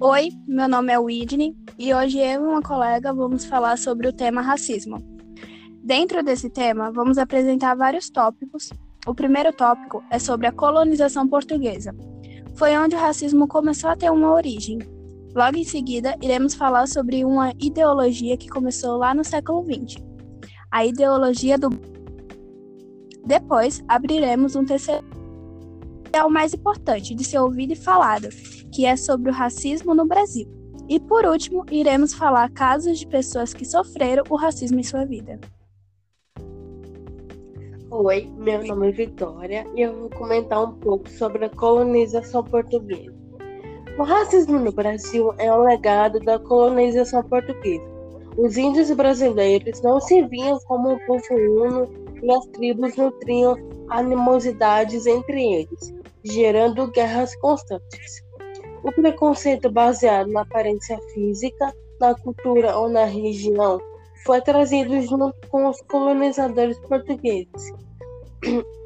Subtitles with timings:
[0.00, 4.12] Oi, meu nome é Whitney e hoje eu e uma colega vamos falar sobre o
[4.12, 5.02] tema racismo.
[5.82, 8.70] Dentro desse tema, vamos apresentar vários tópicos.
[9.04, 11.92] O primeiro tópico é sobre a colonização portuguesa.
[12.54, 14.78] Foi onde o racismo começou a ter uma origem.
[15.34, 20.00] Logo em seguida, iremos falar sobre uma ideologia que começou lá no século XX,
[20.70, 21.70] a ideologia do.
[23.26, 25.04] Depois, abriremos um terceiro
[26.12, 28.28] é o mais importante de ser ouvido e falado,
[28.72, 30.46] que é sobre o racismo no Brasil.
[30.88, 35.38] E por último, iremos falar casos de pessoas que sofreram o racismo em sua vida.
[37.90, 43.14] Oi, meu nome é Vitória e eu vou comentar um pouco sobre a colonização portuguesa.
[43.98, 47.84] O racismo no Brasil é um legado da colonização portuguesa.
[48.36, 51.88] Os índios brasileiros não se viam como um povo uno
[52.22, 53.56] e as tribos nutriam
[53.88, 55.97] animosidades entre eles
[56.30, 58.22] gerando guerras constantes.
[58.82, 63.80] O preconceito baseado na aparência física, na cultura ou na religião
[64.24, 67.72] foi trazido junto com os colonizadores portugueses.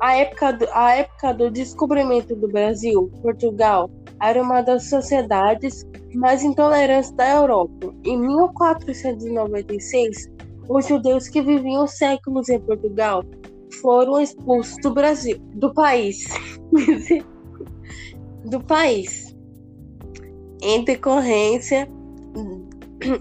[0.00, 3.90] A época, do, a época do descobrimento do Brasil, Portugal
[4.20, 7.94] era uma das sociedades mais intolerantes da Europa.
[8.04, 10.30] Em 1496,
[10.68, 13.22] os judeus que viviam séculos em Portugal
[13.80, 16.24] foram expulsos do Brasil, do país.
[18.52, 19.34] do país
[20.62, 21.88] em decorrência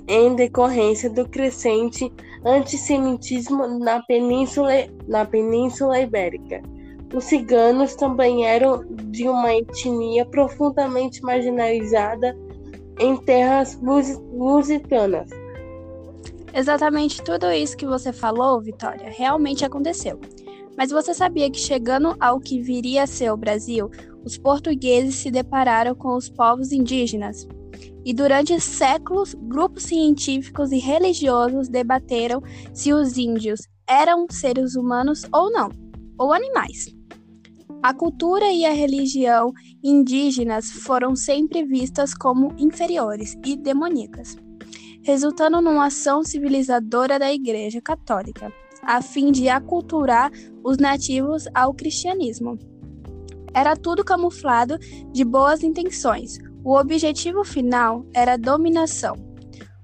[0.07, 2.11] em decorrência do crescente
[2.45, 4.71] antissemitismo na península
[5.07, 6.61] na península ibérica.
[7.13, 12.38] Os ciganos também eram de uma etnia profundamente marginalizada
[12.99, 15.29] em terras lusitanas.
[16.53, 20.19] Exatamente tudo isso que você falou, Vitória, realmente aconteceu.
[20.77, 23.89] Mas você sabia que chegando ao que viria a ser o Brasil,
[24.23, 27.47] os portugueses se depararam com os povos indígenas?
[28.03, 32.41] E durante séculos, grupos científicos e religiosos debateram
[32.73, 35.69] se os índios eram seres humanos ou não,
[36.18, 36.85] ou animais.
[37.84, 39.51] A cultura e a religião
[39.84, 44.35] indígenas foram sempre vistas como inferiores e demoníacas,
[45.03, 48.53] resultando numa ação civilizadora da Igreja Católica
[48.84, 50.31] a fim de aculturar
[50.63, 52.57] os nativos ao cristianismo.
[53.53, 54.78] Era tudo camuflado
[55.12, 56.38] de boas intenções.
[56.63, 59.16] O objetivo final era dominação.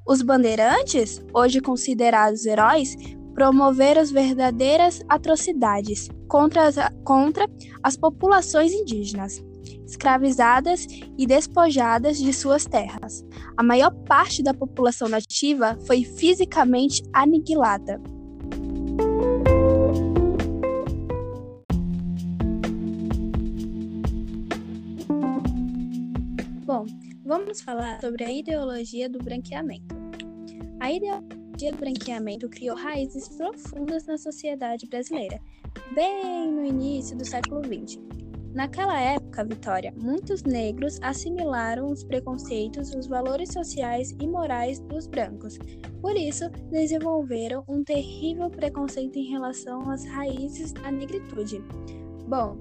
[0.08, 2.96] Os bandeirantes, hoje considerados heróis,
[3.34, 7.48] promoveram as verdadeiras atrocidades contra as, contra
[7.84, 9.44] as populações indígenas,
[9.86, 13.24] escravizadas e despojadas de suas terras.
[13.56, 18.02] A maior parte da população nativa foi fisicamente aniquilada.
[27.28, 29.94] Vamos falar sobre a ideologia do branqueamento.
[30.80, 35.38] A ideologia do branqueamento criou raízes profundas na sociedade brasileira,
[35.94, 38.00] bem no início do século XX.
[38.54, 45.60] Naquela época, Vitória, muitos negros assimilaram os preconceitos, os valores sociais e morais dos brancos.
[46.02, 51.62] Por isso, desenvolveram um terrível preconceito em relação às raízes da negritude.
[52.26, 52.58] Bom,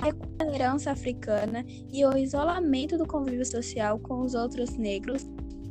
[0.00, 5.26] a herança africana e o isolamento do convívio social com os outros negros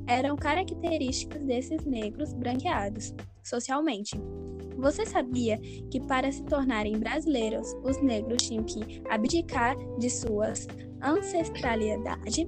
[0.07, 4.19] eram características desses negros branqueados socialmente.
[4.77, 5.57] Você sabia
[5.89, 10.67] que para se tornarem brasileiros, os negros tinham que abdicar de suas
[11.01, 12.47] ancestralidade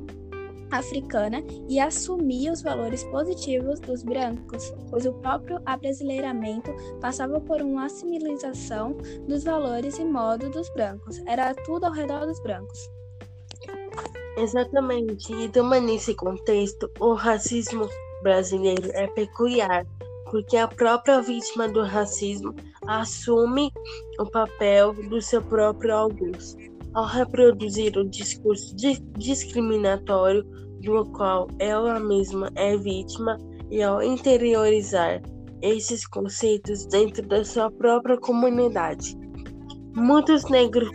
[0.72, 7.86] africana e assumir os valores positivos dos brancos, pois o próprio abrasileiramento passava por uma
[7.86, 8.98] assimilização
[9.28, 11.22] dos valores e modos dos brancos.
[11.26, 12.90] Era tudo ao redor dos brancos.
[14.38, 15.34] Exatamente.
[15.34, 17.90] E também nesse contexto, o racismo
[18.22, 19.86] brasileiro é peculiar,
[20.30, 22.54] porque a própria vítima do racismo
[22.86, 23.72] assume
[24.20, 28.76] o papel do seu próprio Augusto ao reproduzir o discurso
[29.18, 30.44] discriminatório
[30.82, 33.38] do qual ela mesma é vítima
[33.70, 35.22] e ao interiorizar
[35.62, 39.18] esses conceitos dentro da sua própria comunidade.
[39.96, 40.90] Muitos negros,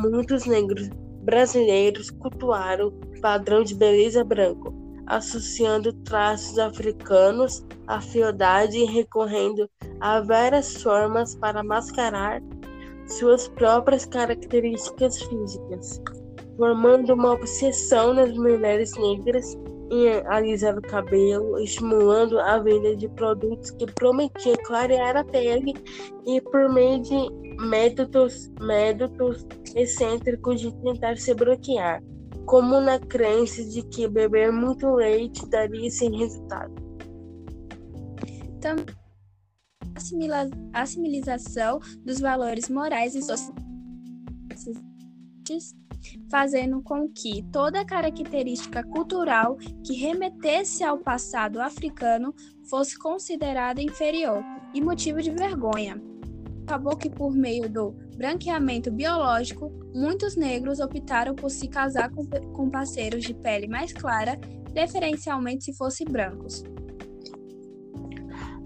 [0.00, 0.88] muitos negros
[1.22, 4.72] brasileiros cultuaram o padrão de beleza branco,
[5.06, 9.68] associando traços africanos à fealdade e recorrendo
[10.00, 12.40] a várias formas para mascarar
[13.06, 16.02] suas próprias características físicas,
[16.56, 19.56] formando uma obsessão nas mulheres negras
[19.90, 25.74] em alisar o cabelo, estimulando a venda de produtos que prometiam clarear a pele
[26.26, 27.30] e por meio de
[27.60, 32.02] métodos, métodos excêntricos de tentar se bloquear.
[32.46, 36.74] como na crença de que beber muito leite daria esse resultado.
[38.60, 39.03] Também
[40.72, 43.54] assimilização dos valores morais e sociais,
[46.30, 52.34] fazendo com que toda característica cultural que remetesse ao passado africano
[52.68, 54.42] fosse considerada inferior
[54.74, 56.00] e motivo de vergonha.
[56.64, 63.22] Acabou que, por meio do branqueamento biológico, muitos negros optaram por se casar com parceiros
[63.22, 64.38] de pele mais clara,
[64.72, 66.64] preferencialmente se fossem brancos.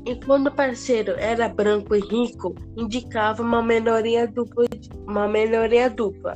[0.08, 4.64] E quando o parceiro era branco e rico, indicava uma melhoria dupla,
[5.06, 6.34] uma melhoria dupla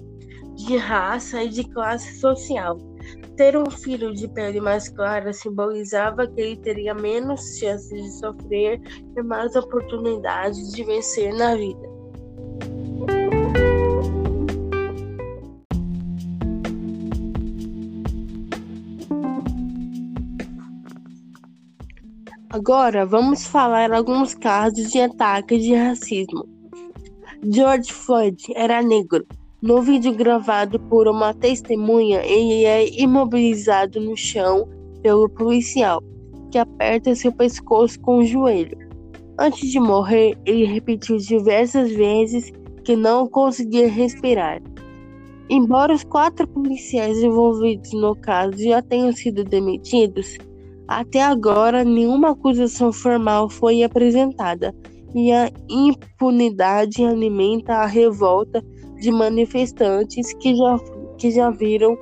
[0.56, 2.76] de raça e de classe social.
[3.34, 8.78] Ter um filho de pele mais clara simbolizava que ele teria menos chances de sofrer
[9.16, 11.91] e mais oportunidades de vencer na vida.
[22.52, 26.46] Agora vamos falar alguns casos de ataques de racismo.
[27.42, 29.24] George Floyd era negro.
[29.62, 34.68] No vídeo gravado por uma testemunha, ele é imobilizado no chão
[35.02, 36.02] pelo policial,
[36.50, 38.76] que aperta seu pescoço com o joelho.
[39.38, 42.52] Antes de morrer, ele repetiu diversas vezes
[42.84, 44.60] que não conseguia respirar.
[45.48, 50.36] Embora os quatro policiais envolvidos no caso já tenham sido demitidos,
[50.88, 54.74] até agora, nenhuma acusação formal foi apresentada
[55.14, 58.62] e a impunidade alimenta a revolta
[58.98, 60.78] de manifestantes que já,
[61.18, 61.96] que já viram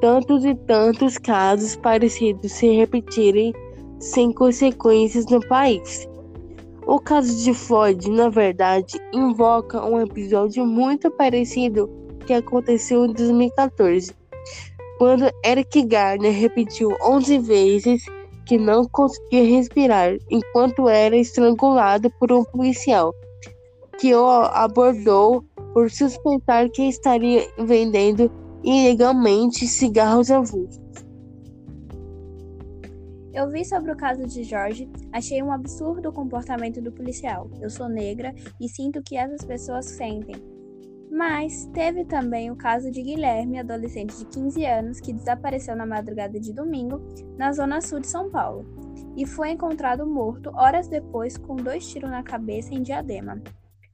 [0.00, 3.52] tantos e tantos casos parecidos se repetirem
[3.98, 6.08] sem consequências no país.
[6.86, 11.90] O caso de Floyd, na verdade, invoca um episódio muito parecido
[12.26, 14.12] que aconteceu em 2014,
[14.98, 18.04] quando Eric Garner repetiu 11 vezes
[18.46, 23.12] que não conseguia respirar enquanto era estrangulado por um policial,
[23.98, 28.30] que o abordou por suspeitar que estaria vendendo
[28.62, 30.80] ilegalmente cigarros avulsos.
[33.34, 37.50] Eu vi sobre o caso de Jorge, achei um absurdo o comportamento do policial.
[37.60, 40.55] Eu sou negra e sinto o que essas pessoas sentem.
[41.10, 46.38] Mas teve também o caso de Guilherme, adolescente de 15 anos, que desapareceu na madrugada
[46.38, 47.00] de domingo
[47.36, 48.66] na zona sul de São Paulo
[49.16, 53.40] e foi encontrado morto horas depois com dois tiros na cabeça em Diadema,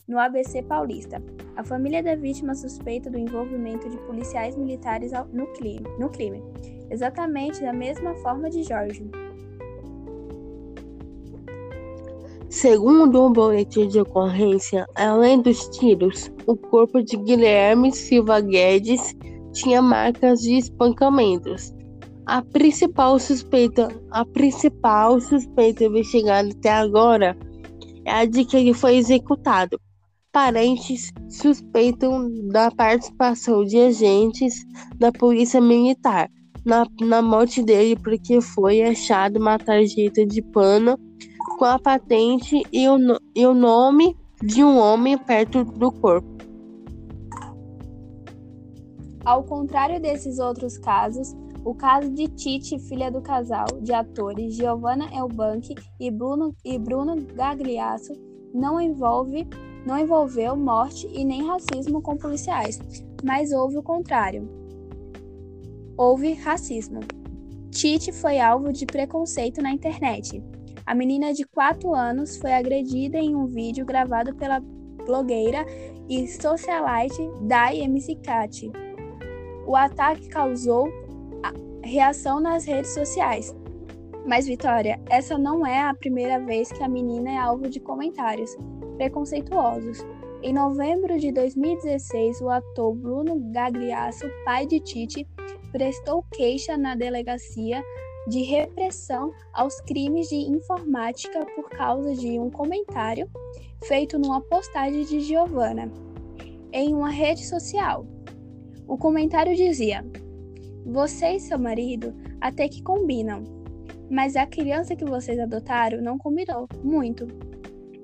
[0.06, 1.22] no ABC Paulista.
[1.56, 6.42] A família da vítima suspeita do envolvimento de policiais militares no crime, no crime
[6.92, 9.10] exatamente da mesma forma de Jorge.
[12.52, 19.16] Segundo um boletim de ocorrência, além dos tiros, o corpo de Guilherme Silva Guedes
[19.54, 21.72] tinha marcas de espancamentos.
[22.26, 27.34] A principal suspeita, a principal suspeita investigada até agora
[28.04, 29.80] é a de que ele foi executado.
[30.30, 34.62] Parentes suspeitam da participação de agentes
[34.98, 36.28] da Polícia Militar
[36.66, 40.98] na, na morte dele porque foi achado uma tarjeta de pano
[41.58, 42.96] com a patente e o,
[43.34, 46.28] e o nome de um homem perto do corpo.
[49.24, 51.34] Ao contrário desses outros casos,
[51.64, 57.16] o caso de Titi, filha do casal de atores Giovanna Elbank e Bruno, e Bruno
[57.34, 58.12] Gagliasso,
[58.52, 59.46] não envolve
[59.86, 62.78] não envolveu morte e nem racismo com policiais,
[63.24, 64.48] mas houve o contrário.
[65.96, 67.00] Houve racismo.
[67.70, 70.42] Titi foi alvo de preconceito na internet.
[70.92, 74.60] A menina de 4 anos foi agredida em um vídeo gravado pela
[75.06, 75.64] blogueira
[76.06, 78.20] e socialite Dai MC.
[79.66, 80.92] O ataque causou
[81.82, 83.56] reação nas redes sociais.
[84.26, 88.54] Mas, Vitória, essa não é a primeira vez que a menina é alvo de comentários
[88.98, 90.04] preconceituosos.
[90.42, 95.26] Em novembro de 2016, o ator Bruno Gagliasso, pai de Titi,
[95.72, 97.82] prestou queixa na delegacia
[98.28, 103.28] de repressão aos crimes de informática por causa de um comentário
[103.84, 105.90] feito numa postagem de Giovanna
[106.72, 108.06] em uma rede social.
[108.86, 110.04] O comentário dizia:
[110.86, 113.44] Você e seu marido até que combinam,
[114.10, 117.26] mas a criança que vocês adotaram não combinou muito,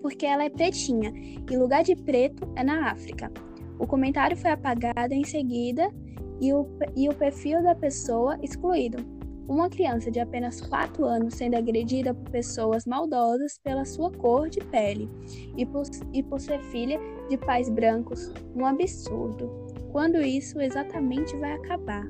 [0.03, 1.13] porque ela é pretinha
[1.51, 3.31] e lugar de preto é na África.
[3.79, 5.89] O comentário foi apagado em seguida
[6.41, 9.18] e o, e o perfil da pessoa excluído.
[9.49, 14.61] Uma criança de apenas 4 anos sendo agredida por pessoas maldosas pela sua cor de
[14.61, 15.09] pele
[15.57, 17.01] e por, e por ser filha
[17.31, 18.31] de pais brancos.
[18.55, 19.51] Um absurdo.
[19.91, 22.07] Quando isso exatamente vai acabar?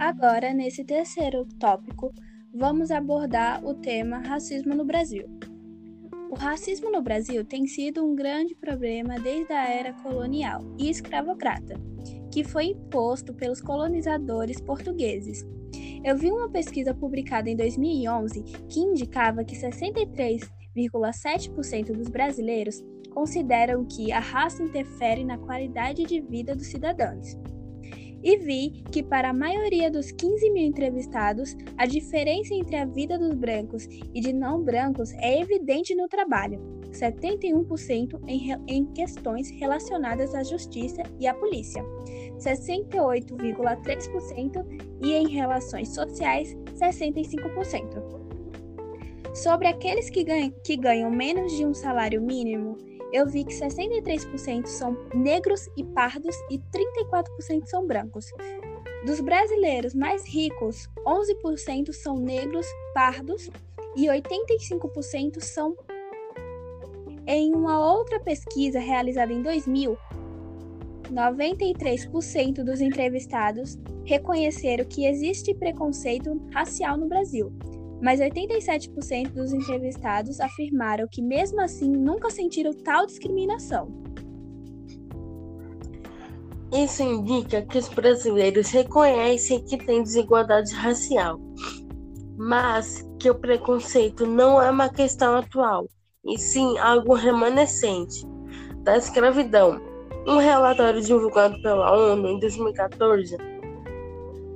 [0.00, 2.12] Agora, nesse terceiro tópico,
[2.52, 5.41] vamos abordar o tema racismo no Brasil.
[6.32, 11.78] O racismo no Brasil tem sido um grande problema desde a era colonial e escravocrata,
[12.32, 15.46] que foi imposto pelos colonizadores portugueses.
[16.02, 24.10] Eu vi uma pesquisa publicada em 2011 que indicava que 63,7% dos brasileiros consideram que
[24.10, 27.36] a raça interfere na qualidade de vida dos cidadãos
[28.22, 33.18] e vi que, para a maioria dos 15 mil entrevistados, a diferença entre a vida
[33.18, 36.60] dos brancos e de não brancos é evidente no trabalho,
[36.92, 41.82] 71% em, em questões relacionadas à justiça e à polícia,
[42.38, 44.64] 68,3%
[45.02, 48.22] e em relações sociais, 65%.
[49.34, 52.76] Sobre aqueles que ganham, que ganham menos de um salário mínimo,
[53.12, 58.32] eu vi que 63% são negros e pardos e 34% são brancos.
[59.04, 63.50] Dos brasileiros mais ricos, 11% são negros, pardos
[63.96, 65.76] e 85% são.
[67.26, 69.96] Em uma outra pesquisa realizada em 2000,
[71.12, 77.52] 93% dos entrevistados reconheceram que existe preconceito racial no Brasil
[78.02, 84.02] mas 87% dos entrevistados afirmaram que, mesmo assim, nunca sentiram tal discriminação.
[86.72, 91.38] Isso indica que os brasileiros reconhecem que tem desigualdade racial,
[92.36, 95.86] mas que o preconceito não é uma questão atual,
[96.24, 98.26] e sim algo remanescente
[98.78, 99.80] da escravidão.
[100.26, 103.51] Um relatório divulgado pela ONU em 2014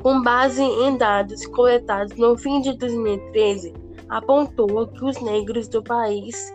[0.06, 3.74] com base em dados coletados no fim de 2013,
[4.08, 6.54] apontou que os negros do país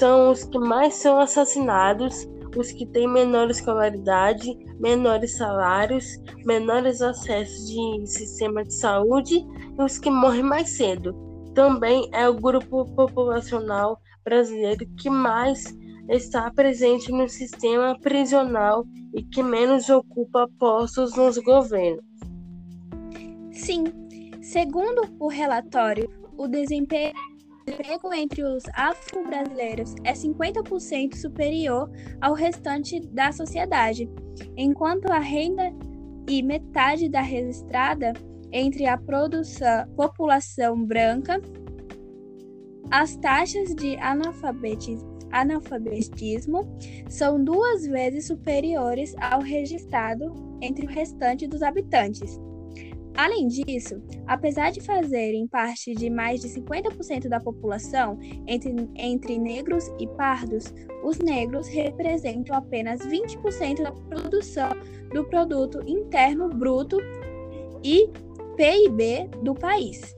[0.00, 6.04] são os que mais são assassinados, os que têm menor escolaridade, menores salários,
[6.44, 9.46] menores acessos de sistema de saúde
[9.78, 11.14] e os que morrem mais cedo.
[11.54, 15.72] Também é o grupo populacional brasileiro que mais
[16.08, 22.07] está presente no sistema prisional e que menos ocupa postos nos governos.
[23.58, 23.86] Sim,
[24.40, 27.18] segundo o relatório, o desemprego
[28.14, 34.08] entre os afro-brasileiros é 50% superior ao restante da sociedade,
[34.56, 35.72] enquanto a renda
[36.28, 38.12] e metade da registrada
[38.52, 41.42] entre a produção, população branca,
[42.92, 46.60] as taxas de analfabetismo, analfabetismo
[47.08, 52.38] são duas vezes superiores ao registrado entre o restante dos habitantes.
[53.16, 59.90] Além disso, apesar de fazerem parte de mais de 50% da população entre, entre negros
[59.98, 60.72] e pardos,
[61.02, 64.70] os negros representam apenas 20% da produção
[65.12, 66.98] do produto interno bruto
[67.82, 68.08] e
[68.56, 70.17] PIB do país.